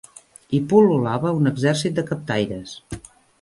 Hi 0.53 0.61
pul·lulava 0.71 1.33
un 1.41 1.51
exèrcit 1.51 1.99
de 2.01 2.07
captaires. 2.09 2.73